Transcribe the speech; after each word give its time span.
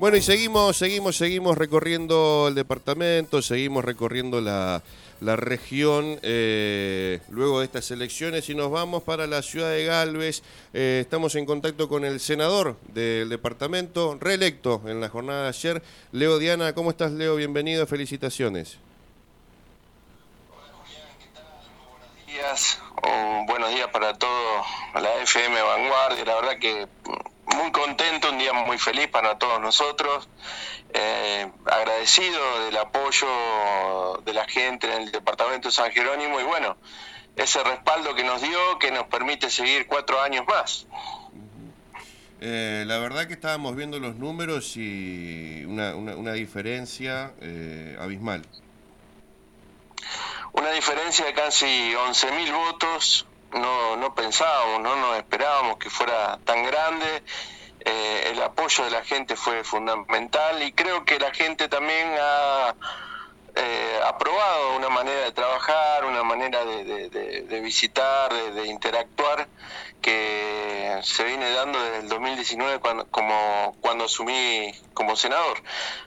Bueno, 0.00 0.16
y 0.16 0.22
seguimos, 0.22 0.78
seguimos, 0.78 1.18
seguimos 1.18 1.58
recorriendo 1.58 2.46
el 2.48 2.54
departamento, 2.54 3.42
seguimos 3.42 3.84
recorriendo 3.84 4.40
la, 4.40 4.82
región 5.20 6.18
eh, 6.22 7.20
luego 7.28 7.58
de 7.58 7.66
estas 7.66 7.90
elecciones 7.90 8.48
y 8.48 8.54
nos 8.54 8.70
vamos 8.70 9.02
para 9.02 9.26
la 9.26 9.42
ciudad 9.42 9.68
de 9.68 9.84
Galvez. 9.84 10.42
Eh, 10.72 11.00
estamos 11.02 11.34
en 11.34 11.44
contacto 11.44 11.86
con 11.86 12.06
el 12.06 12.18
senador 12.18 12.78
del 12.94 13.28
departamento, 13.28 14.16
reelecto 14.18 14.80
en 14.86 15.02
la 15.02 15.10
jornada 15.10 15.42
de 15.42 15.48
ayer, 15.50 15.82
Leo 16.12 16.38
Diana. 16.38 16.74
¿Cómo 16.74 16.88
estás, 16.88 17.12
Leo? 17.12 17.36
Bienvenido, 17.36 17.86
felicitaciones. 17.86 18.78
Hola, 20.50 21.12
días. 22.26 22.78
buenos 23.46 23.68
días 23.68 23.88
para 23.92 24.14
todos, 24.14 24.64
la 24.94 25.22
FM 25.24 25.60
Vanguardia. 25.60 26.24
La 26.24 26.36
verdad 26.36 26.58
que 26.58 26.88
muy 27.60 27.72
contento, 27.72 28.30
un 28.30 28.38
día 28.38 28.52
muy 28.52 28.78
feliz 28.78 29.08
para 29.08 29.38
todos 29.38 29.60
nosotros, 29.60 30.28
eh, 30.94 31.50
agradecido 31.66 32.64
del 32.64 32.76
apoyo 32.76 34.22
de 34.24 34.32
la 34.32 34.46
gente 34.46 34.86
en 34.86 35.02
el 35.02 35.12
departamento 35.12 35.68
de 35.68 35.72
San 35.72 35.90
Jerónimo 35.92 36.40
y 36.40 36.44
bueno, 36.44 36.76
ese 37.36 37.62
respaldo 37.62 38.14
que 38.14 38.24
nos 38.24 38.40
dio 38.40 38.78
que 38.78 38.90
nos 38.90 39.04
permite 39.04 39.50
seguir 39.50 39.86
cuatro 39.86 40.20
años 40.20 40.44
más. 40.46 40.86
Eh, 42.40 42.84
la 42.86 42.98
verdad 42.98 43.26
que 43.26 43.34
estábamos 43.34 43.76
viendo 43.76 43.98
los 43.98 44.16
números 44.16 44.76
y 44.76 45.62
una, 45.66 45.94
una, 45.94 46.32
diferencia 46.32 47.34
eh, 47.42 47.98
abismal. 48.00 48.42
Una 50.52 50.70
diferencia 50.70 51.26
de 51.26 51.34
casi 51.34 51.66
11.000 51.92 52.52
votos, 52.52 53.26
no, 53.52 53.96
no 53.96 54.14
pensábamos, 54.14 54.80
no 54.80 54.96
nos 54.96 55.16
esperábamos 55.18 55.78
que 55.78 55.90
fuera 55.90 56.38
tan 56.44 56.64
grande. 56.64 57.22
Eh, 57.82 58.30
el 58.32 58.42
apoyo 58.42 58.84
de 58.84 58.90
la 58.90 59.02
gente 59.02 59.36
fue 59.36 59.64
fundamental 59.64 60.62
y 60.62 60.72
creo 60.72 61.04
que 61.04 61.18
la 61.18 61.32
gente 61.32 61.66
también 61.68 62.14
ha 62.20 62.74
eh, 63.56 64.00
aprobado 64.04 64.76
una 64.76 64.90
manera 64.90 65.22
de 65.22 65.32
trabajar, 65.32 66.04
una 66.04 66.22
manera 66.22 66.64
de, 66.64 67.60
visitar, 67.62 68.32
de, 68.32 68.66
interactuar 68.66 69.48
que 70.00 71.00
se 71.02 71.24
viene 71.24 71.50
dando 71.50 71.82
desde 71.82 71.98
el 71.98 72.08
2019 72.08 72.78
cuando, 72.80 73.06
como, 73.10 73.76
cuando 73.80 74.04
asumí 74.04 74.72
como 74.94 75.16
senador. 75.16 75.62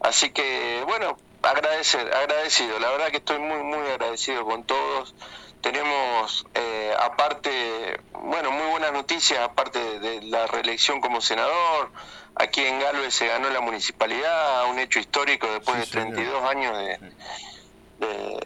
Así 0.00 0.30
que, 0.30 0.82
bueno, 0.86 1.16
agradecer, 1.42 2.14
agradecido, 2.14 2.78
la 2.78 2.90
verdad 2.90 3.10
que 3.10 3.18
estoy 3.18 3.38
muy, 3.38 3.62
muy 3.62 3.86
agradecido 3.88 4.44
con 4.44 4.64
todos 4.64 5.14
tenemos 5.60 6.46
eh, 6.54 6.92
aparte, 7.00 8.00
bueno, 8.12 8.50
muy 8.50 8.66
buenas 8.70 8.92
noticias, 8.92 9.40
aparte 9.40 9.98
de, 10.00 10.22
la 10.22 10.46
reelección 10.46 11.00
como 11.00 11.20
senador. 11.20 11.90
Aquí 12.34 12.60
en 12.60 12.78
Galvez 12.78 13.14
se 13.14 13.26
ganó 13.26 13.48
la 13.50 13.60
municipalidad, 13.60 14.70
un 14.70 14.78
hecho 14.78 14.98
histórico 14.98 15.46
después 15.46 15.78
de 15.78 15.86
32 15.86 16.44
años 16.44 16.76
de, 16.76 18.38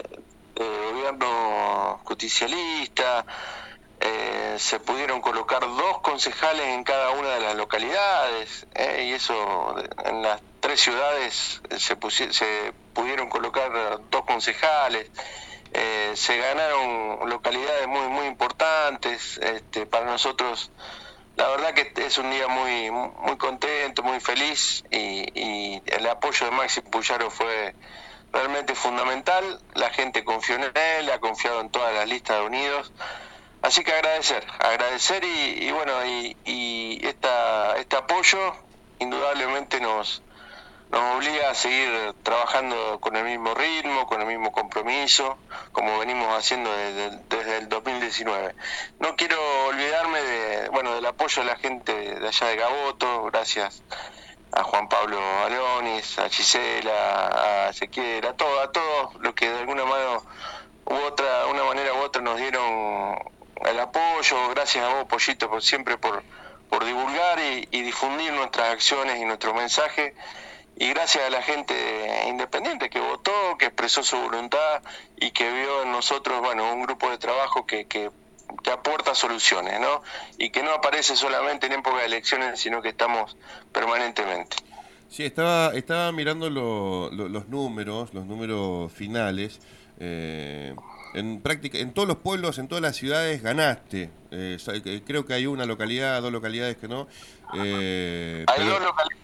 gobierno 0.55 2.01
justicialista. 2.05 3.25
Eh, 4.01 4.57
se 4.59 4.81
pudieron 4.81 5.21
colocar 5.21 5.61
dos 5.61 5.99
concejales 6.01 6.69
en 6.69 6.85
cada 6.85 7.11
una 7.11 7.35
de 7.35 7.41
las 7.41 7.55
localidades 7.55 8.67
eh, 8.75 9.09
y 9.09 9.13
eso 9.13 9.75
en 10.07 10.23
las 10.23 10.41
tres 10.61 10.81
ciudades 10.81 11.61
se, 11.77 12.33
se 12.33 12.73
pudieron 12.95 13.29
colocar 13.29 14.01
dos 14.11 14.25
concejales 14.25 15.11
eh, 15.73 16.13
se 16.15 16.37
ganaron 16.37 17.29
localidades 17.29 17.87
muy 17.87 18.09
muy 18.09 18.27
importantes 18.27 19.39
este, 19.39 19.87
para 19.87 20.07
nosotros 20.07 20.71
la 21.37 21.49
verdad 21.49 21.73
que 21.73 21.93
es 22.05 22.19
un 22.19 22.31
día 22.31 22.49
muy 22.49 22.91
muy 22.91 23.39
contento 23.39 24.03
muy 24.03 24.21
feliz 24.21 24.85
y, 24.91 25.81
el 25.87 26.07
apoyo 26.07 26.47
de 26.47 26.53
Maxi 26.53 26.83
Puyaro 26.83 27.31
fue 27.31 27.75
realmente 28.33 28.75
fundamental. 28.75 29.61
La 29.75 29.91
gente 29.91 30.23
confió 30.23 30.57
en 30.57 30.65
él 30.65 31.11
ha 31.11 31.19
confiado 31.19 31.61
en 31.63 31.71
todas 31.71 31.95
las 31.95 32.07
listas 32.07 32.39
de 32.41 32.45
unidos. 32.45 32.93
Así 33.63 33.83
que 33.83 33.93
agradecer 33.93 34.47
agradecer 34.59 35.25
y, 35.25 35.71
bueno 35.73 36.05
y, 36.05 36.37
y 36.45 37.07
esta, 37.07 37.77
este 37.79 37.97
apoyo 37.97 38.55
indudablemente 38.99 39.81
nos 39.81 40.23
nos 40.91 41.17
obliga 41.17 41.51
a 41.51 41.55
seguir 41.55 42.15
trabajando 42.25 42.99
con 43.01 43.15
el 43.17 43.25
mismo 43.25 43.55
ritmo, 43.55 44.07
con 44.07 44.21
el 44.21 44.27
mismo 44.27 44.51
compromiso, 44.51 45.39
como 45.73 45.99
venimos 46.01 46.37
haciendo 46.37 46.71
desde, 46.73 47.59
el 47.59 47.69
2019. 47.69 48.55
No 48.99 49.15
quiero 49.15 49.39
olvidarme 49.67 50.21
de, 50.21 50.69
bueno, 50.71 50.95
del 50.95 51.07
apoyo 51.07 51.43
de 51.43 51.49
la 51.49 51.57
gente 51.57 51.93
de 51.93 52.27
allá 52.27 52.47
de 52.49 52.57
Gaboto, 52.57 53.25
gracias 53.25 53.85
a 54.53 54.65
Juan 54.65 54.89
Pablo 54.89 55.21
Alonis, 55.45 56.19
a 56.19 56.29
Gisela, 56.29 57.67
a 57.67 57.71
Ezequiel, 57.71 58.27
a 58.27 58.33
todos, 58.33 58.65
a 58.65 58.73
todos 58.73 59.15
los 59.21 59.35
que 59.35 59.49
de 59.49 59.61
alguna 59.61 59.85
mano 59.85 60.25
u 60.87 60.95
otra, 60.95 61.47
una 61.47 61.63
manera 61.63 61.95
u 61.95 61.99
otra 61.99 62.21
nos 62.21 62.37
dieron 62.37 63.17
el 63.65 63.79
apoyo, 63.79 64.49
gracias 64.49 64.85
a 64.85 64.95
vos, 64.95 65.05
Pollito, 65.05 65.49
por 65.49 65.63
siempre 65.63 65.99
por, 65.99 66.25
por 66.69 66.85
divulgar 66.85 67.39
y 67.39 67.83
difundir 67.83 68.33
nuestras 68.33 68.71
acciones 68.71 69.21
y 69.21 69.25
nuestro 69.25 69.55
mensaje 69.55 70.17
y 70.81 70.89
gracias 70.89 71.25
a 71.25 71.31
la 71.31 71.43
gente 71.43 71.75
independiente 72.27 72.89
que 72.89 73.01
votó, 73.01 73.31
que 73.59 73.67
expresó 73.67 74.03
su 74.03 74.17
voluntad 74.17 74.81
y 75.15 75.31
que 75.31 75.53
vio 75.53 75.83
en 75.83 75.93
nosotros, 75.93 76.41
bueno, 76.41 76.73
un 76.73 76.83
grupo 76.83 77.11
de 77.11 77.19
trabajo 77.19 77.67
que, 77.67 77.85
que, 77.85 78.11
aporta 78.73 79.15
soluciones, 79.15 79.79
¿no? 79.79 80.03
Y 80.39 80.49
que 80.49 80.63
no 80.63 80.73
aparece 80.73 81.17
solamente 81.17 81.67
en 81.67 81.75
época 81.75 81.99
de 81.99 82.07
elecciones, 82.07 82.59
sino 82.59 82.81
que 82.81 82.89
estamos 82.89 83.37
permanentemente. 83.73 84.57
Sí, 85.11 85.23
estaba, 85.23 85.75
estaba 85.75 86.11
mirando 86.13 86.49
los 86.49 87.49
números, 87.49 88.15
los 88.15 88.25
números 88.25 88.91
finales. 88.91 89.61
Eh, 89.99 90.75
en 91.13 91.43
práctica, 91.43 91.77
en 91.79 91.93
todos 91.93 92.09
los 92.09 92.17
pueblos, 92.19 92.59
en 92.59 92.69
todas 92.69 92.81
las 92.81 92.97
ciudades 92.97 93.43
ganaste. 93.43 94.11
Eh, 94.31 95.03
creo 95.07 95.27
que 95.27 95.35
hay 95.35 95.47
una 95.47 95.67
localidad, 95.67 96.23
dos 96.23 96.33
localidades 96.33 96.79
que 96.79 96.89
no. 96.89 97.07
Eh, 97.55 98.47
hay 98.49 98.67
dos 98.67 98.81
localidades 98.83 99.20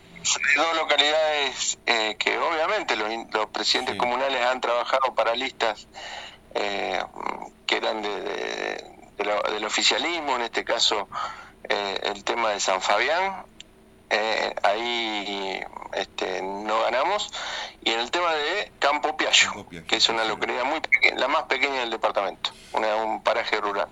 dos 0.56 0.76
localidades 0.76 1.78
eh, 1.86 2.16
que 2.18 2.38
obviamente 2.38 2.96
los, 2.96 3.46
presidentes 3.52 3.96
comunales 3.96 4.44
han 4.44 4.60
trabajado 4.60 5.14
para 5.14 5.34
listas 5.34 5.86
eh, 6.54 7.02
que 7.66 7.76
eran 7.76 8.02
de, 8.02 8.84
del 9.16 9.64
oficialismo, 9.64 10.36
en 10.36 10.42
este 10.42 10.64
caso 10.64 11.08
eh, 11.68 12.00
el 12.04 12.24
tema 12.24 12.50
de 12.50 12.60
San 12.60 12.80
Fabián, 12.82 13.44
ahí 14.62 15.60
este, 15.92 16.42
no 16.42 16.80
ganamos, 16.82 17.32
y 17.82 17.90
en 17.90 18.00
el 18.00 18.10
tema 18.10 18.32
de 18.34 18.72
Campo 18.86 19.16
Piayo, 19.16 19.66
que 19.88 19.96
es 19.96 20.08
una 20.08 20.24
localidad 20.24 20.64
muy 20.64 20.78
pequeña, 20.80 21.16
la 21.16 21.26
más 21.26 21.42
pequeña 21.44 21.80
del 21.80 21.90
departamento, 21.90 22.52
un 22.72 23.20
paraje 23.20 23.60
rural. 23.60 23.88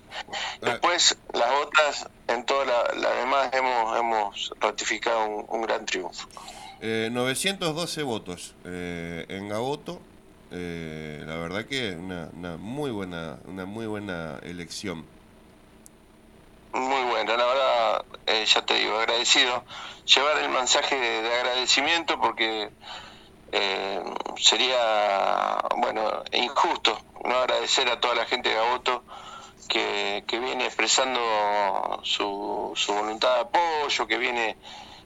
Después, 0.61 1.17
las 1.33 1.51
otras, 1.61 2.07
en 2.29 2.45
todas 2.45 2.65
las 2.65 2.97
la 2.97 3.09
demás, 3.15 3.49
hemos, 3.51 3.99
hemos 3.99 4.53
ratificado 4.61 5.25
un, 5.25 5.61
gran 5.63 5.85
triunfo. 5.85 6.29
912 6.79 7.99
eh, 7.99 8.03
votos 8.05 8.55
eh, 8.63 9.25
en 9.27 9.49
Gaboto. 9.49 9.99
Eh, 10.51 11.21
la 11.27 11.35
verdad 11.35 11.65
que 11.65 11.91
una, 11.91 12.29
una 12.31 12.55
muy 12.55 12.91
buena 12.91 13.37
una 13.47 13.65
muy 13.65 13.87
buena 13.87 14.39
elección. 14.43 15.05
Muy 16.71 17.03
buena, 17.03 17.35
la 17.35 17.45
verdad, 17.45 18.05
ya 18.45 18.65
te 18.65 18.75
digo, 18.75 18.97
agradecido. 18.97 19.65
Llevar 20.05 20.37
el 20.37 20.49
mensaje 20.49 20.95
de 20.95 21.35
agradecimiento 21.35 22.17
porque 22.17 22.69
eh, 23.57 24.03
sería, 24.35 25.61
bueno, 25.77 26.23
injusto 26.33 26.99
no 27.23 27.37
agradecer 27.37 27.89
a 27.89 28.01
toda 28.01 28.13
la 28.13 28.25
gente 28.25 28.49
de 28.49 28.55
Gaboto 28.55 29.03
que, 29.69 30.23
viene 30.27 30.65
expresando 30.65 31.21
su, 32.03 32.73
su 32.75 32.93
voluntad 32.93 33.33
de 33.35 33.41
apoyo, 33.41 34.07
que 34.07 34.17
viene 34.17 34.57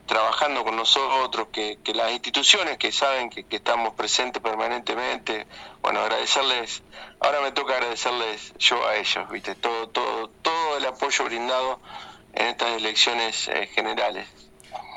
trabajando 0.08 0.64
con 0.64 0.76
nosotros, 0.76 1.50
que, 1.52 1.78
las 1.94 2.12
instituciones 2.12 2.80
que 2.80 2.92
saben 2.92 3.30
que, 3.30 3.46
estamos 3.56 3.94
presentes 3.94 4.42
permanentemente, 4.42 5.46
bueno, 5.84 6.00
agradecerles, 6.00 6.82
ahora 7.20 7.42
me 7.42 7.52
toca 7.52 7.76
agradecerles 7.76 8.54
yo 8.58 8.88
a 8.88 8.96
ellos, 8.96 9.30
viste, 9.30 9.54
todo, 9.54 9.90
todo, 9.90 10.30
todo 10.42 10.78
el 10.78 10.86
apoyo 10.88 11.26
brindado 11.26 11.80
en 12.34 12.48
estas 12.48 12.70
elecciones 12.72 13.48
eh, 13.48 13.68
generales. 13.68 14.49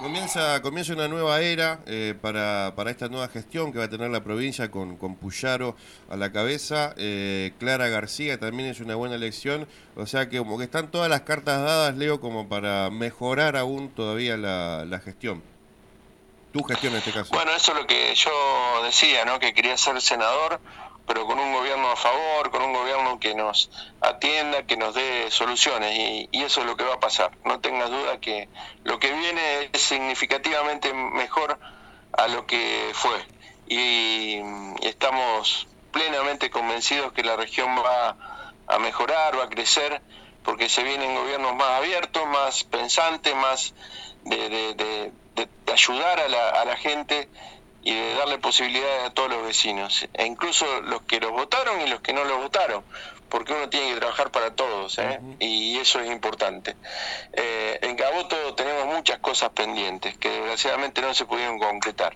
Comienza, 0.03 0.61
comienza 0.63 0.95
una 0.95 1.07
nueva 1.07 1.41
era 1.43 1.79
eh, 1.87 2.17
para, 2.21 2.73
para, 2.75 2.91
esta 2.91 3.09
nueva 3.09 3.29
gestión 3.29 3.73
que 3.73 3.79
va 3.79 3.85
a 3.85 3.89
tener 3.89 4.11
la 4.11 4.25
provincia 4.25 4.69
con, 4.69 4.97
con 4.97 5.15
Puyaro 5.15 5.77
a 6.11 6.17
la 6.17 6.33
cabeza. 6.33 6.93
Eh, 6.97 7.53
Clara 7.61 7.87
García 7.87 8.37
también 8.41 8.69
es 8.69 8.81
una 8.81 8.97
buena 8.97 9.15
elección. 9.15 9.69
O 9.95 10.07
sea 10.07 10.29
que 10.29 10.39
como 10.39 10.59
que 10.59 10.65
están 10.65 10.91
todas 10.91 11.09
las 11.09 11.21
cartas 11.21 11.63
dadas, 11.63 11.95
Leo, 11.95 12.21
como 12.21 12.49
para 12.49 12.91
mejorar 12.91 13.57
aún 13.57 13.91
todavía 13.91 14.37
la, 14.37 14.85
la 14.87 14.99
gestión. 14.99 15.41
Tu 16.53 16.65
gestión 16.65 16.95
en 16.95 16.99
este 16.99 17.13
caso. 17.13 17.33
Bueno, 17.33 17.53
eso 17.53 17.71
es 17.71 17.79
lo 17.79 17.87
que 17.87 18.13
yo 18.17 18.83
decía, 18.85 19.25
¿no? 19.25 19.39
Que 19.39 19.55
quería 19.55 19.79
ser 19.79 20.01
senador 20.01 20.61
pero 21.07 21.27
con 21.27 21.39
un 21.39 21.53
gobierno 21.53 21.91
a 21.91 21.97
favor, 21.97 22.51
con 22.51 22.63
un 22.63 22.73
gobierno 22.73 23.19
que 23.19 23.35
nos 23.35 23.71
atienda, 24.01 24.65
que 24.65 24.77
nos 24.77 24.95
dé 24.95 25.31
soluciones 25.31 26.29
y, 26.33 26.43
eso 26.43 26.61
es 26.61 26.67
lo 26.67 26.77
que 26.77 26.85
va 26.85 26.95
a 26.95 27.01
pasar. 27.01 27.33
No 27.45 27.61
tengas 27.61 27.91
duda 27.91 28.21
que 28.21 28.49
lo 28.85 28.99
que 28.99 29.13
viene 29.13 29.71
es 29.73 29.83
significativamente 29.83 30.93
mejor 30.93 31.59
a 32.13 32.29
lo 32.29 32.47
que 32.47 32.91
fue. 32.95 33.25
Y, 33.67 34.41
estamos 34.83 35.69
plenamente 35.91 36.51
convencidos 36.51 37.13
que 37.13 37.23
la 37.23 37.37
región 37.37 37.77
va 37.77 38.17
a 38.67 38.79
mejorar, 38.79 39.39
va 39.39 39.45
a 39.45 39.49
crecer, 39.49 40.01
porque 40.45 40.69
se 40.69 40.83
vienen 40.83 41.15
gobiernos 41.15 41.55
más 41.55 41.71
abiertos, 41.71 42.27
más 42.27 42.65
pensantes, 42.65 43.35
más 43.35 43.75
de, 44.25 45.13
ayudar 45.73 46.21
a 46.21 46.29
la, 46.29 46.51
a 46.51 46.65
la 46.67 46.77
gente 46.77 47.29
y 47.83 47.95
de 47.95 48.15
darle 48.15 48.39
posibilidades 48.39 49.05
a 49.05 49.11
todos 49.11 49.31
los 49.31 49.45
vecinos, 49.45 50.07
e 50.15 50.27
incluso 50.27 50.81
los 50.83 51.03
que 51.03 51.21
los 51.21 51.33
votaron 51.33 51.81
y 51.81 51.89
los 51.89 52.01
que 52.01 52.13
no 52.13 52.25
los 52.25 52.39
votaron, 52.39 52.85
porque 53.33 53.55
uno 53.55 53.71
tiene 53.71 53.95
que 53.95 54.01
trabajar 54.01 54.31
para 54.31 54.55
todos, 54.55 54.99
¿eh? 54.99 55.19
y 55.39 55.79
eso 55.79 55.99
es 56.01 56.11
importante. 56.11 56.77
Eh, 57.33 57.79
en 57.81 57.97
Gaboto 57.97 58.55
tenemos 58.55 58.85
muchas 58.95 59.21
cosas 59.21 59.49
pendientes 59.51 60.19
que 60.19 60.29
desgraciadamente 60.29 61.01
no 61.01 61.15
se 61.15 61.25
pudieron 61.25 61.59
concretar. 61.59 62.15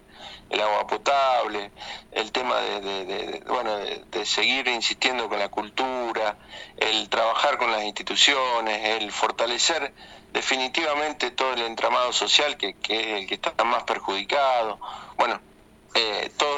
El 0.50 0.60
agua 0.60 0.86
potable, 0.86 1.70
el 2.12 2.30
tema 2.32 2.60
de, 2.60 3.42
bueno, 3.46 3.78
de, 3.78 4.26
seguir 4.26 4.68
insistiendo 4.68 5.26
con 5.30 5.38
la 5.38 5.48
cultura, 5.48 6.36
el 6.76 7.08
trabajar 7.08 7.56
con 7.56 7.72
las 7.72 7.84
instituciones, 7.84 9.00
el 9.00 9.10
fortalecer 9.10 9.94
definitivamente 10.34 11.30
todo 11.30 11.54
el 11.54 11.62
entramado 11.62 12.12
social 12.12 12.58
que, 12.58 12.74
que 12.74 13.00
es 13.00 13.22
el 13.22 13.26
que 13.26 13.36
está 13.36 13.64
más 13.64 13.84
perjudicado. 13.84 14.78
Bueno, 15.16 15.40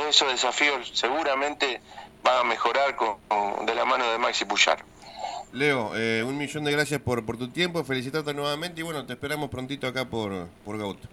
todos 0.08 0.16
esos 0.16 0.32
desafíos 0.32 0.90
seguramente 0.94 1.82
van 2.22 2.38
a 2.38 2.44
mejorar 2.44 2.96
con, 2.96 3.18
de 3.66 3.74
la 3.74 3.84
mano 3.84 4.10
de 4.10 4.16
Maxi 4.16 4.46
Puyar. 4.46 4.82
Leo, 5.52 5.92
eh, 5.96 6.24
un 6.26 6.38
millón 6.38 6.64
de 6.64 6.72
gracias 6.72 7.00
por, 7.00 7.26
por 7.26 7.36
tu 7.36 7.50
tiempo, 7.50 7.84
felicitarte 7.84 8.32
nuevamente 8.32 8.80
y 8.80 8.84
bueno, 8.84 9.04
te 9.04 9.12
esperamos 9.12 9.50
prontito 9.50 9.86
acá 9.86 10.06
por, 10.06 10.48
por 10.64 10.78
Gauto. 10.78 11.08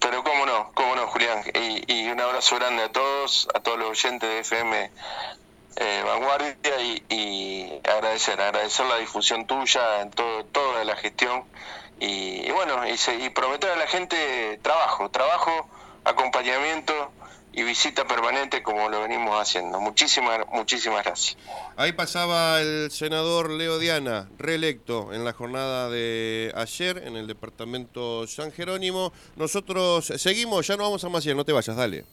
Pero 0.00 0.24
cómo 0.24 0.46
no, 0.46 0.72
cómo 0.74 0.96
no, 0.96 1.06
Julián. 1.08 1.42
Y, 1.86 2.08
un 2.10 2.20
abrazo 2.20 2.56
grande 2.56 2.82
a 2.82 2.90
todos, 2.90 3.48
a 3.54 3.60
todos 3.60 3.78
los 3.78 3.90
oyentes 3.90 4.28
de 4.28 4.40
FM 4.40 4.90
eh, 5.76 6.02
Vanguardia 6.04 6.80
y, 7.08 7.80
agradecer, 7.84 8.40
agradecer 8.40 8.86
la 8.86 8.96
difusión 8.96 9.46
tuya 9.46 10.00
en 10.00 10.10
todo, 10.10 10.44
toda 10.46 10.84
la 10.84 10.96
gestión 10.96 11.44
y, 12.00 12.50
bueno, 12.50 12.82
y, 12.88 13.24
y 13.24 13.30
prometer 13.30 13.70
a 13.70 13.76
la 13.76 13.86
gente 13.86 14.58
trabajo, 14.60 15.08
trabajo 15.10 15.68
acompañamiento 16.04 17.12
y 17.52 17.62
visita 17.62 18.06
permanente 18.06 18.62
como 18.62 18.88
lo 18.88 19.02
venimos 19.02 19.40
haciendo. 19.40 19.80
Muchísimas, 19.80 20.40
muchísimas 20.52 21.04
gracias. 21.04 21.36
Ahí 21.76 21.92
pasaba 21.92 22.60
el 22.60 22.90
senador 22.90 23.50
Leo 23.50 23.78
Diana, 23.78 24.28
reelecto 24.38 25.12
en 25.12 25.24
la 25.24 25.32
jornada 25.32 25.88
de 25.88 26.52
ayer 26.54 26.98
en 26.98 27.16
el 27.16 27.26
departamento 27.26 28.26
San 28.26 28.52
Jerónimo. 28.52 29.12
Nosotros 29.36 30.12
seguimos, 30.16 30.66
ya 30.66 30.76
no 30.76 30.84
vamos 30.84 31.02
a 31.04 31.08
Maciel, 31.08 31.36
no 31.36 31.44
te 31.44 31.52
vayas, 31.52 31.76
dale. 31.76 32.04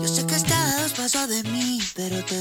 Yo 0.00 0.06
sé 0.06 0.26
que 0.26 0.34
estás 0.34 0.92
paso 0.92 1.26
de 1.26 1.42
mí, 1.44 1.80
pero 1.94 2.24
te 2.24 2.36